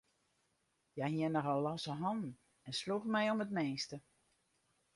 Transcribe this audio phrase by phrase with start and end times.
[0.93, 2.33] Hja hie nochal losse hannen
[2.67, 3.97] en sloech my om it minste.